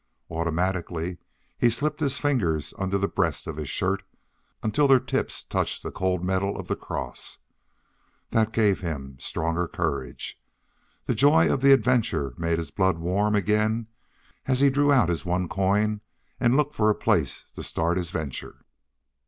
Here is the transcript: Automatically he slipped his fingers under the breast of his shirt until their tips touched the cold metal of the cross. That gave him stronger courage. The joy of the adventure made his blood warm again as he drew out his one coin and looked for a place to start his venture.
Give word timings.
Automatically 0.31 1.19
he 1.59 1.69
slipped 1.69 1.99
his 1.99 2.17
fingers 2.17 2.73
under 2.79 2.97
the 2.97 3.07
breast 3.07 3.45
of 3.45 3.57
his 3.57 3.69
shirt 3.69 4.01
until 4.63 4.87
their 4.87 4.99
tips 4.99 5.43
touched 5.43 5.83
the 5.83 5.91
cold 5.91 6.23
metal 6.23 6.57
of 6.57 6.67
the 6.67 6.75
cross. 6.75 7.37
That 8.31 8.51
gave 8.51 8.81
him 8.81 9.17
stronger 9.19 9.67
courage. 9.67 10.41
The 11.05 11.13
joy 11.13 11.53
of 11.53 11.61
the 11.61 11.71
adventure 11.71 12.33
made 12.39 12.57
his 12.57 12.71
blood 12.71 12.97
warm 12.97 13.35
again 13.35 13.89
as 14.47 14.59
he 14.59 14.71
drew 14.71 14.91
out 14.91 15.09
his 15.09 15.23
one 15.23 15.47
coin 15.47 16.01
and 16.39 16.57
looked 16.57 16.73
for 16.73 16.89
a 16.89 16.95
place 16.95 17.45
to 17.55 17.61
start 17.61 17.95
his 17.97 18.09
venture. 18.09 18.65